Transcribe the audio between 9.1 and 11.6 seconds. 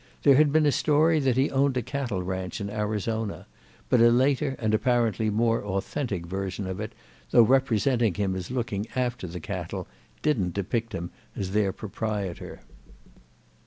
the cattle, didn't depict him as